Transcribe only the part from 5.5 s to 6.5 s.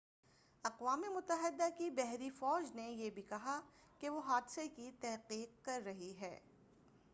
کر رہی ہے